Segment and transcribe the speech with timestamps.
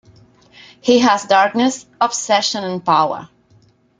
[0.81, 3.29] He has darkness, obsession and power.